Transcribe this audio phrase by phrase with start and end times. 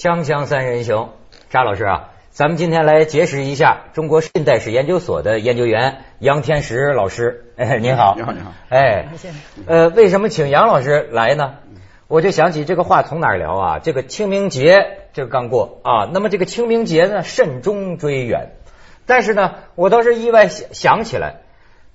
[0.00, 1.10] 锵锵三人行，
[1.50, 7.52] 沙老师啊，咱们今天来结识一下中国近代史研究所的研究员杨天石老师。
[7.58, 8.50] 哎，您好，你好，你好。
[8.70, 9.08] 哎，
[9.66, 11.56] 呃，为什么请杨老师来呢？
[12.08, 13.78] 我就想起这个话从哪儿聊啊？
[13.78, 18.52] 这个清明节这个刚过啊，那么这个清明节呢，慎终追远。
[19.04, 21.42] 但是呢，我倒是意外想想起来，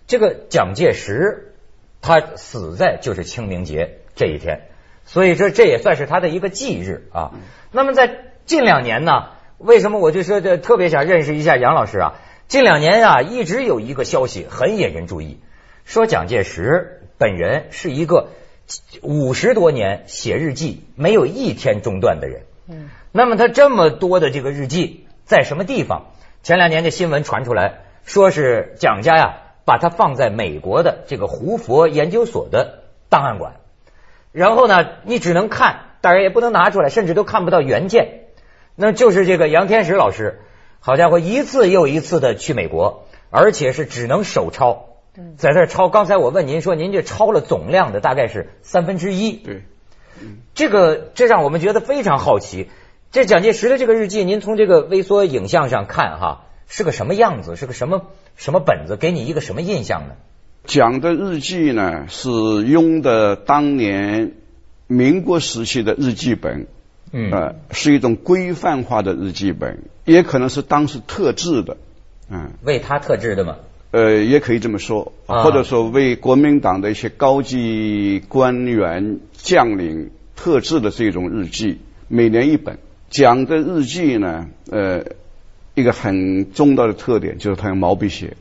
[0.05, 1.55] 这个蒋介石
[2.01, 4.67] 他死在就是清明节这一天。
[5.07, 7.33] 所以说，这也算是他的一个忌日啊。
[7.75, 12.13] 那么在近两年呢，为什么我就说这特别想认识一下杨老师啊？
[12.47, 15.41] 近两年啊，一直有一个消息很引人注意，
[15.83, 18.29] 说蒋介石本人是一个
[19.01, 22.43] 五十多年写日记没有一天中断的人。
[22.69, 22.89] 嗯。
[23.11, 26.05] 那么他这么多的这个日记在什么地方？
[26.43, 33.55] 前两年的新闻传出来说是蒋家呀，把它放在美国的这个胡佛研究所的档案馆。
[34.31, 38.25] 然后呢，你只能看，当然也不能拿出来，甚至都看不到原件。
[38.75, 40.39] 那就是这个杨天石老师，
[40.79, 44.85] 好家伙，一次又一次的去美国，而且是只能手抄，
[45.35, 45.89] 在这抄。
[45.89, 49.31] 刚才我问您说，您这抄了总量的大概是三分之一。
[49.31, 49.63] 对，
[50.53, 52.69] 这个这让我们觉得非常好奇。
[53.11, 57.55] 这蒋介石的这个日记，您从这个微缩影像上看哈，是个什么样子？
[57.55, 58.03] 是个什么
[58.35, 58.95] 什么本子？
[58.95, 60.13] 给你一个什么印象呢？
[60.65, 62.29] 蒋的日记呢，是
[62.63, 64.33] 用的当年
[64.87, 66.67] 民国时期的日记本，
[67.11, 71.77] 嗯，呃，是一种规范化的日记本，也可能是当时特制的，
[72.29, 73.57] 嗯，为他特制的吗？
[73.91, 82.77] 呃，也可以这么说，或者说为国民党的一些高级官员将领特制的这种日记，每年一本。
[83.09, 85.05] 讲的日记呢，呃，
[85.75, 88.35] 一个很重要的特点就是他用毛笔写。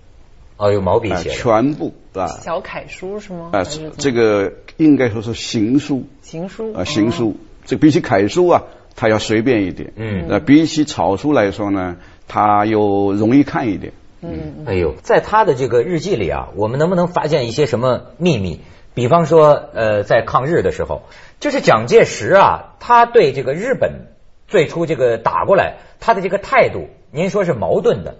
[0.56, 3.50] 哦，有毛笔写的，全部啊，小楷书是吗？
[3.52, 3.64] 啊，
[3.98, 7.36] 这个应该说是行书，行书啊，行书。
[7.64, 8.62] 这比起楷书啊，
[8.94, 9.92] 它要随便一点。
[9.96, 11.96] 嗯，那比起草书来说呢，
[12.28, 13.92] 它又容易看一点。
[14.20, 18.60] 嗯，哎呦，在他的这个日记里啊，我们能不能发现一些什么秘密？
[18.94, 21.02] 比方说，呃，在抗日的时候，
[21.40, 24.06] 就是蒋介石啊，他对这个日本
[24.46, 28.18] 最初这个打过来，他的这个态度，您说是矛盾的。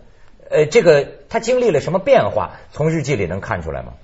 [0.55, 2.53] 呃，这个他经历了什么变化？
[2.73, 3.95] 从日记里能看出来吗？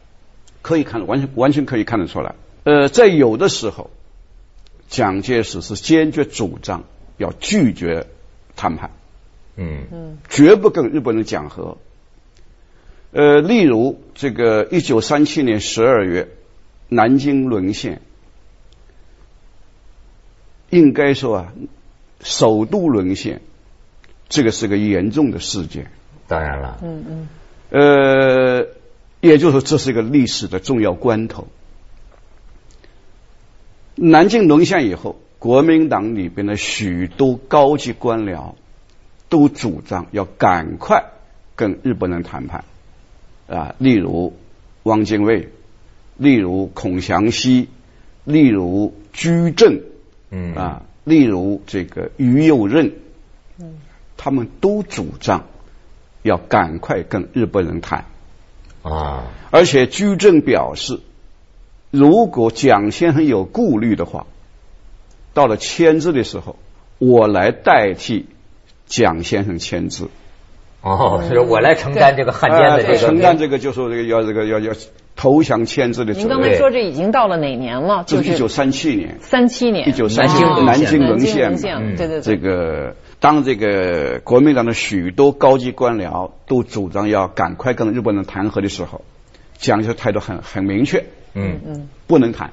[0.63, 2.35] 可以看，完全完全可以看得出来。
[2.65, 3.91] 呃，在有的时候，
[4.89, 6.83] 蒋介石是坚决主张
[7.19, 8.09] 要拒绝
[8.57, 8.91] 谈判，
[9.55, 11.79] 嗯嗯，绝不跟日本人讲和。
[13.13, 16.29] 呃，例如这个一九三七年十二月，
[16.89, 18.03] 南京沦陷，
[20.69, 21.53] 应该说啊，
[22.23, 23.41] 首都沦陷，
[24.29, 25.91] 这个是个严重的事件。
[26.31, 27.29] 当然了，嗯嗯，
[27.71, 28.67] 呃，
[29.21, 31.49] 也就是说，这是一个历史的重要关头。
[33.97, 38.55] 南京沦陷以后，国民党里边的许多高级官僚
[39.29, 41.07] 都主张要赶快
[41.57, 42.65] 跟日本人谈判。
[43.49, 44.33] 啊，例如
[44.85, 45.49] 汪精卫，
[46.17, 47.69] 例如孔祥熙，
[48.23, 49.81] 例如居正，
[50.31, 50.55] 嗯。
[50.55, 52.93] 啊，例如这个于右任，
[53.59, 53.81] 嗯，
[54.17, 55.47] 他们都主张。
[56.23, 58.05] 要赶快跟日本人谈
[58.83, 59.25] 啊！
[59.51, 61.01] 而且居正表示，
[61.91, 64.27] 如果蒋先生有顾虑的话，
[65.35, 66.57] 到了签字的时候，
[66.99, 68.27] 我来代替
[68.87, 70.09] 蒋先生签字。
[70.83, 74.73] 哦，是我来承担这个汉奸的这个承担这个，就说这个要这个要要
[75.17, 76.29] 投降签字的责任。
[76.29, 78.05] 您刚才说这已经到了哪年了？
[78.05, 79.19] 就是一九三七年。
[79.21, 79.89] 三七年。
[79.89, 81.59] 一九三七年南京沦陷嘛？
[81.97, 82.21] 对对对。
[82.21, 82.97] 这个。
[83.21, 89.05] 当这个国民党的许多高级官僚都主张要赶快跟日本人谈和的时候，
[89.59, 91.05] 蒋介石态度很很明确，
[91.35, 92.53] 嗯嗯，不能谈，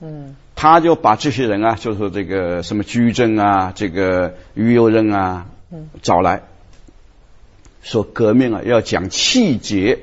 [0.00, 5.44] 嗯，他就把这些人啊，就是这个什么居正啊，这个于右任啊，
[6.00, 6.44] 找来，
[7.82, 9.98] 说革命啊要讲气节，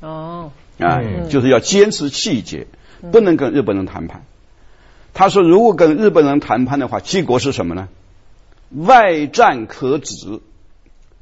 [0.00, 2.66] 哦，啊，就是要坚持气节，
[3.12, 4.24] 不能跟日本人谈判。
[5.12, 7.88] 他说，如果跟日本人谈判的话，结果是什么呢？
[8.74, 10.40] 外战可止，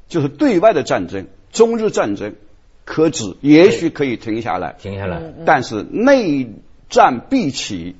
[0.07, 2.35] 就是对外的战争，中日战争
[2.85, 5.21] 可止，也许可以停下来，停下来。
[5.45, 6.51] 但是内
[6.89, 7.95] 战必起，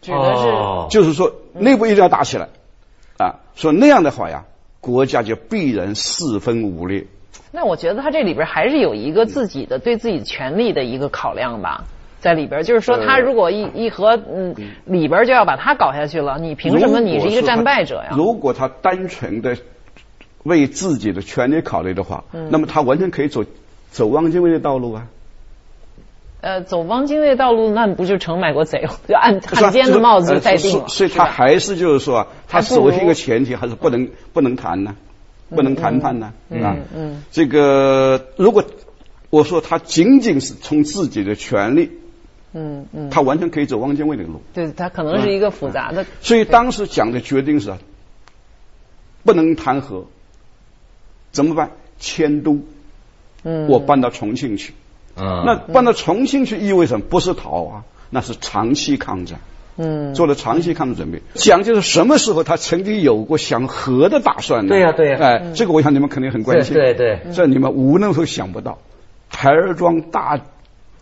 [0.00, 2.48] 指的是，就是说内部一定要打起来
[3.18, 3.40] 啊。
[3.54, 4.46] 说那样的话呀，
[4.80, 7.06] 国家就必然四分五裂。
[7.50, 11.84] 那我觉得他这里边还是有一个自己的对自己权利的一个考量吧。
[12.20, 14.52] 在里边，就是说，他如果一一和嗯
[14.86, 18.08] 里边就要把他搞下去了，你凭什么你是一个战败者呀？
[18.16, 19.56] 如果他单纯的
[20.42, 23.44] 为自己的权利考虑的话，那么他完全可以走
[23.90, 25.06] 走汪精卫的道路啊。
[26.40, 28.90] 呃，走汪精卫道路，那不就成卖国贼了？
[29.06, 30.88] 就按汉奸的帽子就戴定了。
[30.88, 34.96] 所以，他还是就是说，他首先一个前提还是不能不能谈呢，
[35.50, 38.64] 不能谈判呢，啊，嗯，这个如果
[39.30, 41.90] 我说他仅仅是从自己的权利。
[42.54, 44.40] 嗯嗯，他完全可以走汪精卫那个路。
[44.54, 46.06] 对他可能是一个复杂的。
[46.22, 47.74] 所以当时讲的决定是，
[49.22, 50.06] 不能谈和，
[51.30, 51.72] 怎么办？
[51.98, 52.60] 迁都。
[53.42, 53.68] 嗯。
[53.68, 54.72] 我搬到重庆去。
[55.14, 55.44] 啊。
[55.44, 59.40] 那搬到重庆去意味着不是逃啊，那是长期抗战。
[59.78, 60.14] 嗯。
[60.14, 61.22] 做了长期抗战准备。
[61.34, 64.68] 蒋介石什么时候他曾经有过想和的打算呢？
[64.68, 65.18] 对呀对呀。
[65.20, 66.74] 哎，这个我想你们肯定很关心。
[66.74, 67.20] 对对。
[67.32, 68.78] 这你们无论都想不到，
[69.30, 70.40] 台儿庄大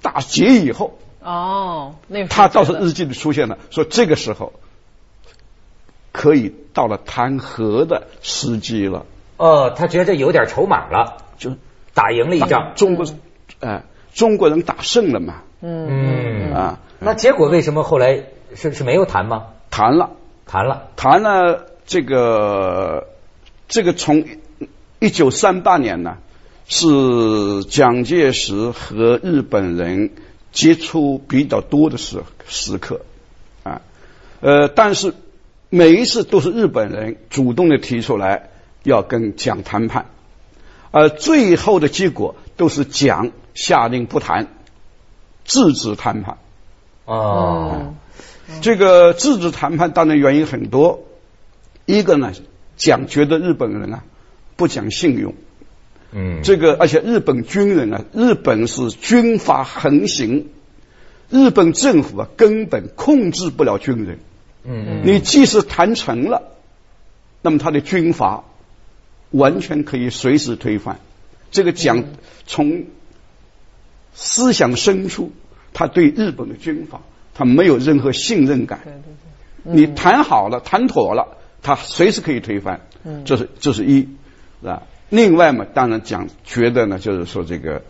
[0.03, 0.99] 大捷以后。
[1.23, 4.53] 哦，那他倒是日记里出现了，说这个时候
[6.13, 9.07] 可以到了谈和的时机了。
[9.37, 11.57] 哦，他觉得有点筹码了，就
[11.95, 12.75] 打赢了一仗。
[12.77, 13.05] 中国，
[13.59, 13.83] 哎，
[14.15, 15.43] 中国人打胜了嘛。
[15.63, 18.23] 嗯啊，那结果为什么后来
[18.57, 19.47] 是是没有谈吗？
[19.71, 20.11] 谈了，
[20.47, 21.67] 谈了，谈了。
[21.87, 23.07] 这个
[23.69, 24.27] 这个从
[24.99, 26.17] 一九三八年呢，
[26.67, 30.11] 是蒋介石和日本人。
[30.53, 33.03] 接触比较多的时时刻
[33.63, 33.83] 啊，
[34.41, 35.13] 呃，但是
[35.69, 38.49] 每一次都是日本人主动的提出来
[38.83, 40.07] 要跟蒋谈判，
[40.93, 44.47] 而最后的结果都是蒋下令不谈，
[45.45, 46.39] 制止谈判。
[47.05, 47.93] 哦，
[48.61, 51.05] 这个制止谈判当然原因很多，
[51.85, 52.33] 一个呢，
[52.77, 54.05] 讲觉得日本人啊
[54.57, 55.35] 不讲信用。
[56.13, 60.47] 嗯，这个而且日本军人啊，日本是军阀横行，
[61.29, 64.21] 日本政府啊根本控制不了军人。
[64.65, 66.43] 嗯，你即使谈成了，
[67.43, 68.45] 那么他的军阀
[69.31, 71.01] 完全可以随时推翻。
[71.51, 72.05] 这个讲
[72.47, 72.85] 从
[74.15, 75.33] 思想深处，
[75.73, 77.03] 他对日本的军阀
[77.37, 78.81] 他没有任何信任感。
[78.85, 82.81] 对对对，你谈好了，谈妥了，他随时可以推翻。
[83.05, 84.09] 嗯，这是这是一，
[84.63, 84.83] 是吧？
[85.11, 87.83] 另外嘛，当然讲觉得呢，就是说这个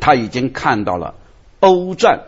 [0.00, 1.14] 他已经看到了
[1.60, 2.22] 欧战，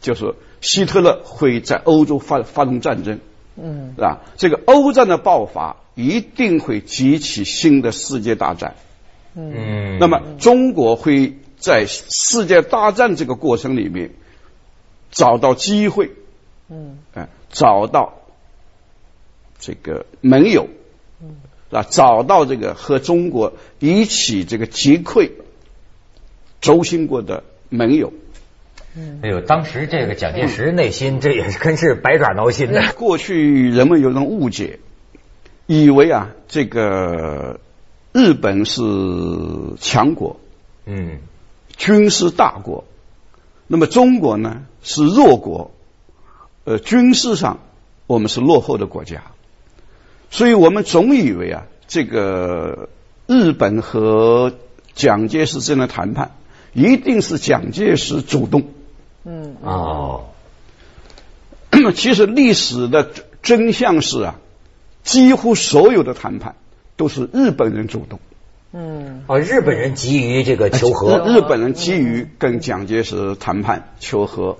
[0.00, 3.20] 就是希特勒会在欧洲发发动战争，
[3.56, 4.18] 嗯，是吧？
[4.36, 8.74] 这个欧战的爆发一定会激起新的世界大战，
[9.34, 14.10] 嗯，那么中国会在世界大战这个过程里面
[15.10, 16.12] 找到机会，
[16.68, 18.14] 嗯，哎，找到
[19.58, 20.68] 这个盟友。
[21.20, 21.36] 嗯
[21.70, 25.32] 啊，找到这个和中国一起这个击溃
[26.62, 28.14] 轴心国的盟友。
[28.96, 32.94] 嗯，哎呦，当时这个蒋介石内心这也是真是百爪挠心的。
[32.94, 34.78] 过去人们有种误解，
[35.66, 37.60] 以为啊，这个
[38.12, 38.80] 日本是
[39.78, 40.40] 强国，
[40.86, 41.18] 嗯，
[41.76, 42.84] 军事大国，
[43.66, 45.70] 那么中国呢是弱国，
[46.64, 47.58] 呃，军事上
[48.06, 49.22] 我们是落后的国家。
[50.30, 52.88] 所以我们总以为啊，这个
[53.26, 54.54] 日本和
[54.94, 56.30] 蒋介石之间的谈判
[56.72, 58.68] 一定是蒋介石主动。
[59.24, 60.30] 嗯哦。
[61.70, 63.10] 那 么其实历史的
[63.42, 64.36] 真相是啊，
[65.02, 66.54] 几乎所有的谈判
[66.96, 68.20] 都是日本人主动。
[68.72, 69.24] 嗯。
[69.26, 71.26] 哦，日本人急于这个求和。
[71.26, 74.56] 日本人急于跟蒋介石谈判求和。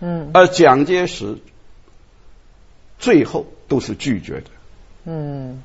[0.00, 0.30] 嗯。
[0.34, 1.38] 而蒋介石
[2.98, 4.50] 最后都是拒绝的。
[5.04, 5.62] 嗯，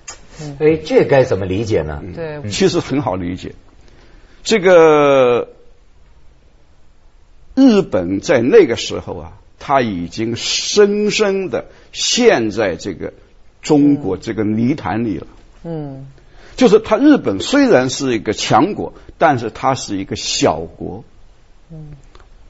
[0.60, 2.02] 哎，这该怎么理解呢？
[2.16, 3.54] 对，其实很好理解。
[4.44, 5.50] 这个
[7.56, 13.14] 日本在那个时候啊，他已经深深的陷在这个
[13.62, 15.28] 中国这个泥潭里了。
[15.64, 16.08] 嗯，
[16.56, 21.04] 就是他日本虽然是一个强国，但是它是一个小国。
[21.72, 21.88] 嗯，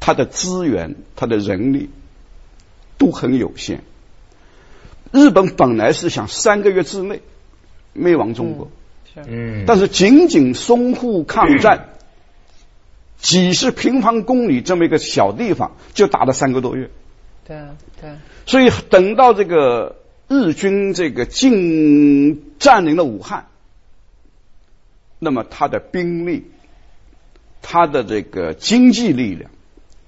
[0.05, 1.89] 它的资源、它的人力
[2.99, 3.81] 都很有限。
[5.11, 7.23] 日本本来是想三个月之内
[7.93, 8.69] 灭亡中国，
[9.15, 11.89] 嗯，但是仅仅淞沪抗战，
[13.17, 16.91] 几十平方公里这么一个小地方，就打了三个多月。
[17.47, 17.57] 对
[17.99, 18.11] 对。
[18.45, 19.95] 所以等到这个
[20.27, 23.47] 日军这个进占领了武汉，
[25.17, 26.45] 那么他的兵力、
[27.63, 29.49] 他的这个经济力量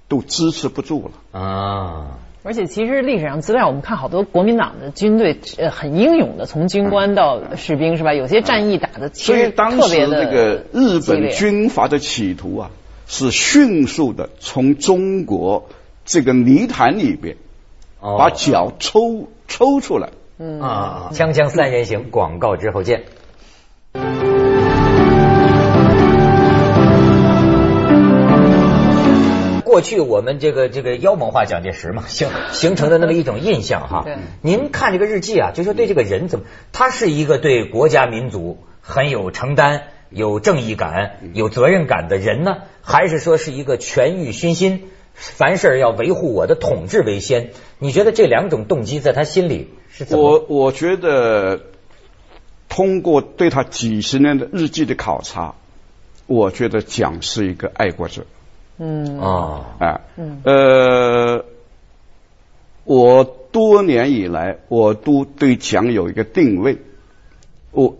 [0.08, 2.18] 都支持不住了啊。
[2.44, 8.14] 而且，其实历史上资料，我们看好多国民党的军队，呃，很英勇的，从军官到士兵，是吧？
[8.14, 12.70] 有些战役打的其实特别的这个日本军阀的企图啊，
[13.06, 15.68] 是迅速的从中国
[16.06, 17.36] 这个泥潭里边
[18.00, 20.10] 把脚抽抽出来。
[20.38, 23.02] 嗯啊，锵锵三人行，广告之后见。
[29.78, 34.04] 过过去我们这个这个妖魔化蒋介石嘛，形形成的那么一种印象哈。
[34.42, 47.50] 您看这个日记啊，就说对这个人怎么，他是一个对国家民族很有承担、有正义感、有责任感的人呢，还是说是一个权欲熏心，凡事要维护我的统治为先？
[47.78, 50.24] 你觉得这两种动机在他心里是怎么？
[50.24, 51.60] 我我觉得。
[52.68, 55.54] 通过对他几十年的日记的考察，
[56.26, 58.26] 我觉得蒋是一个爱国者。
[58.78, 61.44] 嗯啊啊嗯呃，
[62.84, 66.78] 我多年以来，我都对蒋有一个定位，
[67.72, 67.96] 我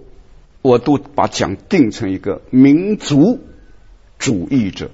[0.63, 3.41] 我都把蒋定成一个民族
[4.19, 4.91] 主义者，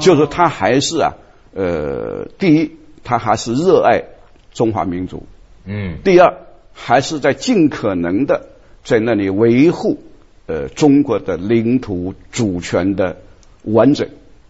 [0.00, 1.14] 就是他还是啊
[1.54, 4.04] 呃，第一，他还是热爱
[4.52, 5.24] 中华民族。
[5.64, 5.98] 嗯。
[6.04, 6.34] 第二，
[6.72, 8.48] 还是在尽可能的。
[8.84, 9.98] 在那里维护
[10.46, 13.16] 呃中国的领土主权的
[13.64, 14.08] 完整。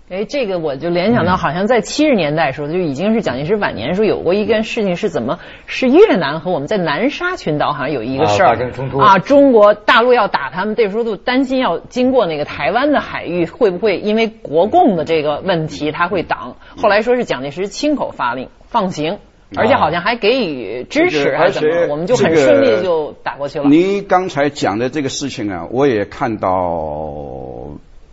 [0.08, 8.56] 哎，这个我就联想到，好像在七十年代时候就已经是蒋介石晚年时候有过一件事情，是怎么是越南和我们在南沙群岛好像有一个事儿
[9.00, 16.54] 啊，中国大陆要打他们，这时候都担心要经过那个台湾的海域，会不会因为国共的这个问题他会挡？
[16.76, 19.18] 后来说是蒋介石亲口发令放行。
[19.54, 21.86] 而且好像还给予支持还是怎么？
[21.88, 23.68] 我们就很顺利就打过去了。
[23.68, 26.50] 您刚才讲的这个事情啊，我也看到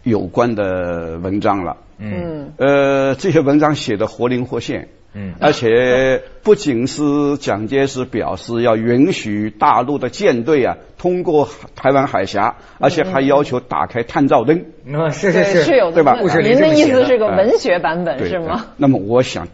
[0.04, 1.78] 有关的文章了。
[1.98, 2.54] 嗯。
[2.58, 4.90] 呃，这些文章写的活灵活现。
[5.14, 5.34] 嗯。
[5.40, 14.66] 而且不仅是蒋介石表示要允许大陆的舰队啊通过台湾海峡，而且还要求打开探照灯。
[14.94, 16.20] 啊，是是是，是有对吧？
[16.20, 18.68] 您的意思是个文学版本是吗？
[18.78, 19.48] 那么我想。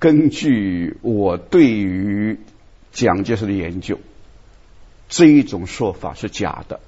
[0.00, 2.40] 根据我对于
[2.90, 4.00] 蒋介石的研究，
[5.08, 6.80] 这一种说法是假的。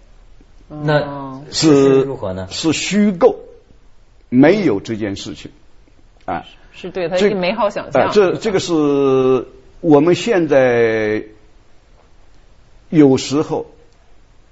[0.69, 2.49] 那是如何呢？
[2.51, 3.37] 是虚构，
[4.29, 5.51] 没有这件事情。
[6.25, 8.11] 啊，是对他一个美好想象。
[8.13, 9.47] 这这个是
[9.81, 11.25] 我们现在
[12.91, 13.67] 有时候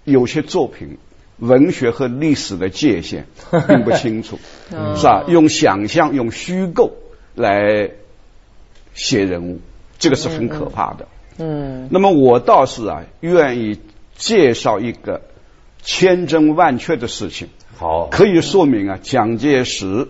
[0.04, 0.98] 有些作品，
[1.38, 3.26] 文学和历史的界限
[3.68, 4.38] 并不清楚，
[4.70, 5.24] 是吧？
[5.28, 6.92] 用想象、用虚构
[7.34, 7.90] 来。
[8.94, 9.60] 写人物，
[9.98, 11.06] 这个是很可怕的。
[11.36, 13.78] 嗯，那么我倒是啊，愿意
[14.16, 15.20] 介绍一个
[15.86, 17.48] 千真万确的事情。
[17.78, 20.08] 好，可以说明啊，蒋介石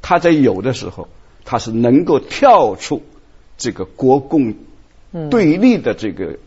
[0.00, 1.08] 他在有的时候，
[1.44, 3.02] 他是能够跳出
[3.58, 4.54] 这个国共
[5.30, 6.38] 对立的这个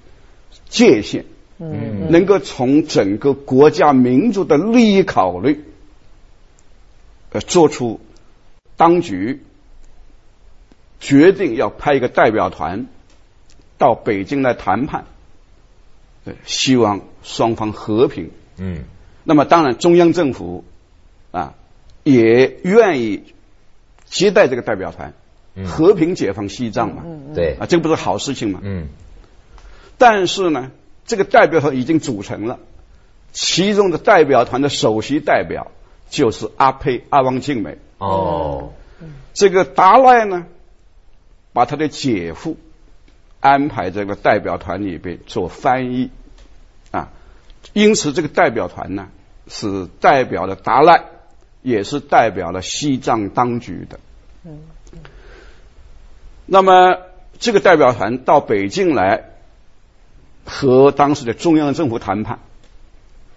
[0.69, 1.25] 界限，
[1.59, 5.63] 嗯，能够从整个国家民族的利益考虑，
[7.31, 7.99] 呃，做出
[8.77, 9.41] 当局。
[10.97, 12.87] 决定要派一个代表团
[13.77, 15.14] 到北京来谈判，对，
[16.45, 18.31] 希望双方和平。
[18.57, 18.83] 嗯，
[19.23, 20.63] 那么当然中央政府
[21.31, 21.55] 啊
[22.03, 23.23] 也愿意
[24.05, 25.13] 接待这个代表团，
[25.65, 27.03] 和平解放西藏嘛。
[27.33, 28.59] 对，啊，这个不是好事情嘛。
[28.63, 28.87] 嗯，
[29.97, 30.71] 但是呢，
[31.05, 32.59] 这个代表团已经组成了，
[33.31, 35.71] 其中的代表团的首席代表
[36.09, 37.77] 就是阿佩阿汪静美。
[37.97, 38.73] 哦，
[39.33, 40.45] 这个达赖呢？
[41.53, 42.57] 把他的姐夫
[43.45, 46.09] 安排这个代表团里边做翻译
[46.89, 47.09] 啊，
[47.73, 49.09] 因此这个代表团呢
[49.47, 51.03] 是代表了达赖，
[51.61, 53.99] 也是代表了西藏当局的。
[56.47, 56.97] 那么
[57.37, 59.25] 这个代表团到北京来
[60.43, 62.39] 和当时的中央政府谈判，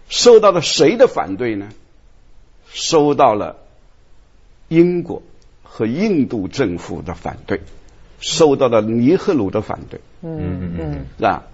[0.09, 1.69] 受到了谁的反对呢？
[2.71, 3.57] 受到了
[4.69, 5.23] 英国
[5.63, 7.61] 和印度政府的反对。
[8.21, 11.45] 受到了尼赫鲁的反对，嗯嗯嗯，是吧？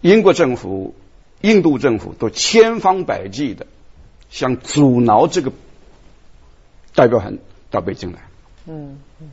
[0.00, 0.94] 英国政府、
[1.40, 3.66] 印度政府都千方百计的
[4.30, 5.52] 想阻挠这个
[6.94, 7.38] 代表团
[7.70, 8.18] 到北京来，
[8.66, 9.28] 嗯嗯，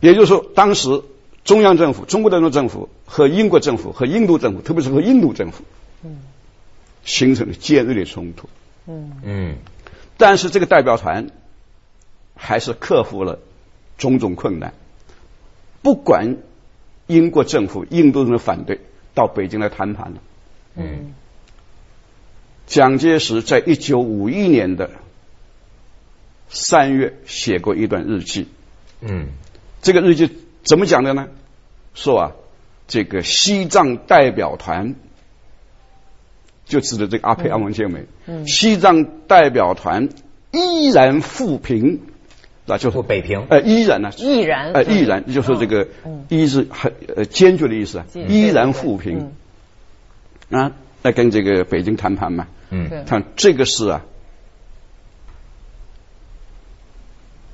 [0.00, 1.02] 也就是说，当时
[1.44, 5.64] 中央政府、中国的政府和英国政府和印度政府，特别是和印度政府，
[6.02, 6.18] 嗯，
[7.04, 8.48] 形成了尖锐的冲突，
[8.86, 9.12] 嗯。
[9.22, 9.56] 嗯，
[10.16, 11.30] 但是这个代表团
[12.36, 13.40] 还是克服了
[13.98, 14.72] 种种困难。
[15.84, 16.38] 不管
[17.06, 18.80] 英国政府、印度人的反对，
[19.12, 20.16] 到北京来谈判了。
[20.76, 21.12] 嗯，
[22.66, 24.90] 蒋介石在一九五一年的
[26.48, 28.48] 三月写过一段日记。
[29.02, 29.28] 嗯，
[29.82, 30.30] 这个日记
[30.62, 31.28] 怎么讲的呢？
[31.94, 32.32] 说啊，
[32.88, 34.94] 这个西藏代表团
[36.64, 40.08] 就指的这个阿佩阿文健美，嗯，西藏代表团
[40.50, 42.00] 依然富平。
[42.66, 45.88] 那就是北平，呃，依然呢，依然，呃，依然就是这个，
[46.28, 49.32] 依是很呃坚决的意思啊，依然富平
[50.50, 54.04] 啊，来跟这个北京谈判嘛，嗯，看这个是啊，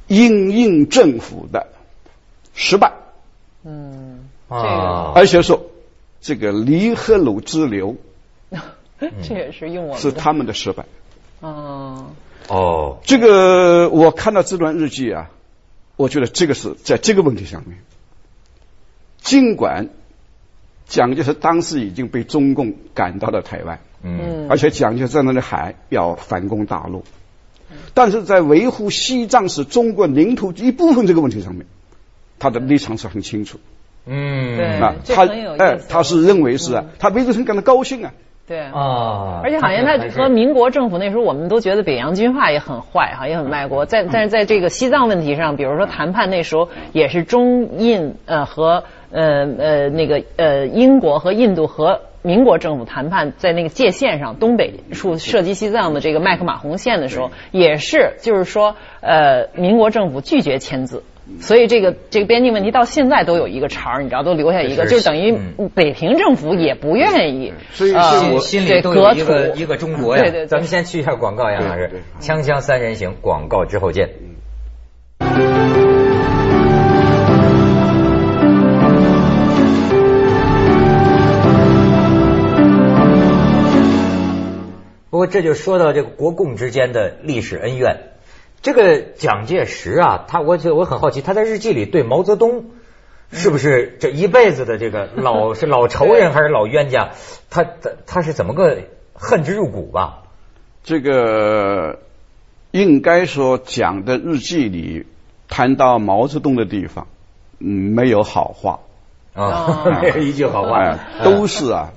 [0.06, 1.68] 英印政府的
[2.54, 2.92] 失败。
[3.64, 5.66] 嗯，啊，而且说
[6.20, 7.96] 这个黎赫鲁之流
[9.22, 10.84] 这也是用我是他们的失败。
[11.40, 12.10] 哦，
[12.49, 15.30] 哦，这个我看到这段日记啊，
[15.97, 17.78] 我觉得这个是在这个问题上面，
[19.20, 19.88] 尽管
[20.87, 27.04] 蒋介石当时已经被中共赶到了台湾，嗯，而且蒋介石在那里喊要反攻大陆，
[27.94, 31.66] 但是在维护西藏是中国领土一部分这个问题上面，
[32.40, 33.61] 他的立场是很清楚。
[34.06, 38.12] 嗯，对啊，他这很有意思，哎他是认为是啊，他为这很感到高兴啊。
[38.50, 38.59] 对。
[38.59, 43.87] 啊，而且好像他和民国政府那时候，我们都觉得北洋军阀也很坏哈，也很卖国。
[43.87, 61.04] 在但是在这个西藏问题上，比如说谈判那时候也是中印呃和呃呃那个呃英国和印度和民国政府谈判，在那个界线上东北处涉及西藏的这个麦克马洪线的时候，也是就是说呃民国政府拒绝签字。
[61.38, 67.92] 所以这个这个边境问题到现在都有一个茬儿，你知道，都留下一个，就等于嗯北平政府也不愿意，所以
[68.40, 70.22] 心对里都有一个一个中国呀。
[70.22, 74.10] 对对对咱们先去一下广告，杨老师锵锵三人行，广告之后见。
[85.10, 88.09] 不过这就说到这个国共之间的历史恩怨。
[88.62, 92.66] 这个蒋介石啊，他我就我很好奇，他在日记里对毛泽东
[93.32, 97.10] 是不是这一辈子的这个老 是老仇人还是老冤家？
[97.48, 98.78] 他他他是怎么个
[99.14, 100.24] 恨之入骨吧？
[100.82, 101.98] 这个
[102.70, 105.06] 应该说讲的日记里
[105.48, 107.06] 谈到毛泽东的地方，
[107.58, 108.80] 嗯，没有好话，
[109.34, 111.92] 啊，哦 没有一句好话哎，都是啊，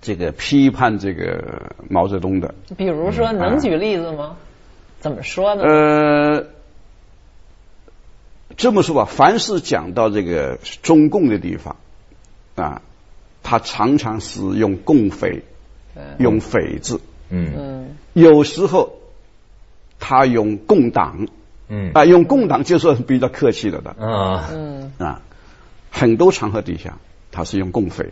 [0.00, 2.54] 这个批判这个毛泽东的。
[2.76, 4.36] 比如说，能举例子吗？
[5.02, 5.64] 怎么说呢？
[5.64, 6.46] 呃，
[8.56, 11.76] 这么说吧，凡是讲到这个中共的地方
[12.54, 12.82] 啊，
[13.42, 15.42] 他常常是用共匪，
[16.18, 17.52] 用匪字，嗯。
[17.56, 17.96] 嗯。
[18.12, 18.94] 有时候
[19.98, 21.26] 他用共党
[21.66, 21.90] 嗯。
[21.94, 23.80] 啊，用共党就算是比较客气了。
[23.80, 24.48] 的啊。
[24.52, 24.92] 嗯。
[24.98, 25.20] 啊，
[25.90, 26.98] 很多场合底下
[27.32, 28.10] 他是用共匪，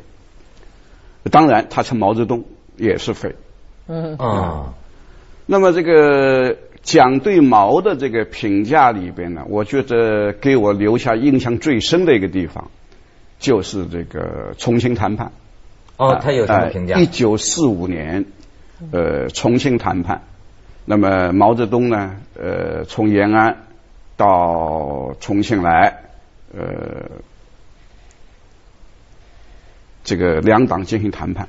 [1.30, 3.36] 当然他称毛泽东也是匪。
[3.86, 4.16] 嗯。
[4.16, 4.74] 啊。
[5.46, 12.70] 那么这个讲对毛的这个评价里边呢，我觉得给我留下印象最深的一个地方，
[13.38, 15.32] 就是这个重庆谈判。
[15.96, 17.06] 哦，他有什么评价一？
[17.06, 18.24] 九四五年，
[18.92, 20.22] 呃，重庆谈判。
[20.86, 23.66] 那么毛泽东呢，呃，从延安
[24.16, 26.04] 到重庆来，
[26.56, 27.10] 呃，
[30.02, 31.48] 这个两党进行谈判。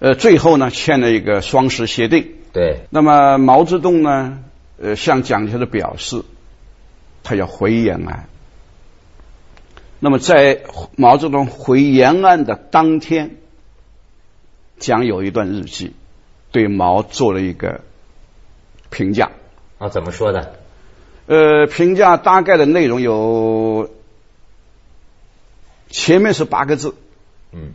[0.00, 2.33] 呃，最后呢，签了一个双十协定。
[2.54, 4.44] 对，那么毛泽东呢，
[4.80, 6.22] 呃，向蒋介石表示，
[7.24, 8.28] 他要回延安。
[9.98, 10.62] 那么在
[10.96, 13.38] 毛泽东回延安的当天，
[14.78, 15.94] 蒋有一段日记，
[16.52, 17.80] 对毛做了一个
[18.88, 19.32] 评价。
[19.78, 20.54] 啊，怎么说的？
[21.26, 23.90] 呃，评价大概的内容有，
[25.88, 26.94] 前面是八个字，
[27.50, 27.72] 嗯，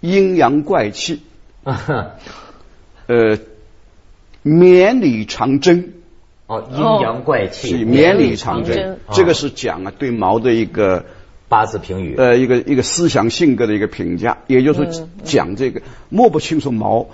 [0.00, 1.22] 阴阳怪气，
[1.62, 2.16] 啊
[3.06, 3.38] 呃，
[4.42, 5.92] 绵里长征。
[6.46, 11.04] 哦，阴阳怪气，是绵里长长征征，这个是讲啊对毛的一个
[11.48, 12.16] 八字评语。
[12.18, 17.06] 呃一个一个思想性格的一个评价，也就是说讲这个摸不清楚毛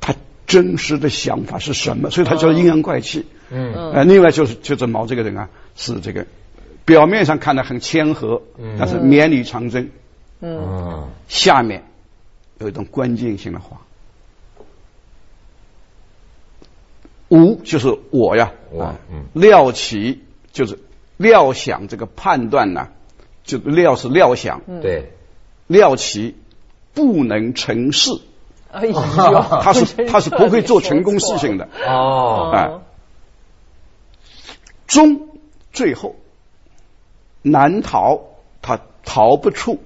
[0.00, 0.12] 他
[0.44, 3.26] 真实的想法是什么，所以他叫阴阳怪气。
[3.50, 6.26] 嗯呃，另外就是就是毛这个人啊，是这个
[6.84, 8.42] 表面上看的很谦和，
[8.76, 9.88] 但是绵里长征，
[10.40, 11.84] 嗯下面
[12.58, 13.82] 有一种关键性的话。
[17.28, 19.26] 吾就是我呀，我啊嗯。
[19.34, 20.78] 料其就是
[21.16, 22.88] 料想这个判断呢，
[23.44, 25.12] 就料是料想，对，
[25.66, 26.36] 料其
[26.94, 28.10] 不能成事，
[28.72, 28.92] 哎呦，
[29.62, 31.68] 他是 他是不会做成功事情的。
[31.86, 32.70] 哦，哎
[34.86, 35.28] 终
[35.70, 36.16] 最后
[37.42, 38.20] 难逃，
[38.62, 39.78] 他逃不出。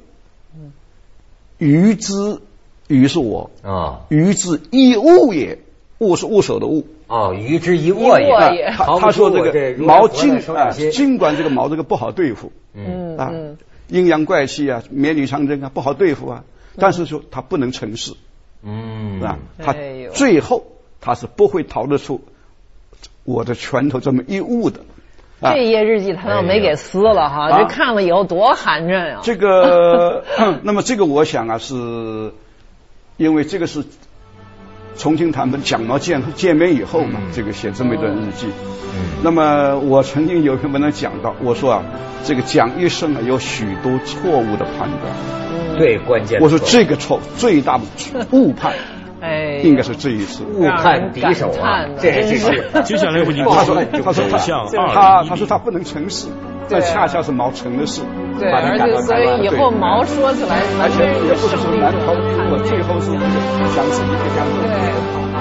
[1.59, 2.41] 于之
[2.87, 4.03] 于是我，啊。
[4.11, 5.59] 于之一物也，
[5.99, 6.87] 物是物手的物。
[7.13, 8.73] 哦，鱼之一握也。
[8.75, 10.41] 他他说这个毛尽
[10.91, 13.19] 尽管这个毛这个不好对付嗯。
[13.19, 16.45] 啊嗯，阴阳怪气啊，绵里长征啊，不好对付啊，
[16.79, 18.15] 但是说他不能成事
[18.63, 19.21] 嗯。
[19.21, 19.75] 啊，他
[20.15, 20.65] 最后
[21.03, 22.23] 他是不会逃得出
[23.25, 24.81] 我的拳头这么一握的。
[25.43, 27.59] 啊这页日记他倒没给撕了哈，啊。
[27.59, 29.21] 这看了以后多寒碜啊！
[29.23, 30.25] 这个，
[30.63, 32.33] 那么这个我想啊，是
[33.19, 33.85] 因为这个是
[34.97, 38.47] 重庆谈判蒋毛见见面以后嘛，这个写这么一段日记。
[39.23, 41.83] 那么我曾经有一篇文章讲到，我说啊，
[42.25, 45.79] 这个蒋一生啊有许多错误的判断。
[45.79, 46.41] 对，关键。
[46.41, 47.85] 我说这个错最大的
[48.33, 48.75] 误判。
[49.23, 51.85] 哎，应该是这一次误判敌手啊！
[52.01, 52.41] 这是
[52.83, 56.27] 接下来他说他说他他他说他不能成事，
[56.69, 58.03] 这恰恰是毛成的事。
[58.43, 63.15] 对，而且所以以后毛说起来，而且也不是说难逃的，我最后是
[63.71, 64.59] 想自己这样子。
[64.67, 65.32] 对。